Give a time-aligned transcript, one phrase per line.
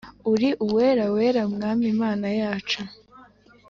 [0.31, 2.79] Uri Uwera Uwera, Mwami Mana yacu,